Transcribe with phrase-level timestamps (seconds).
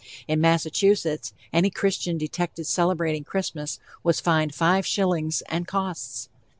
[0.27, 6.27] In Massachusetts, any Christian detected celebrating Christmas was fined five shillings and costs.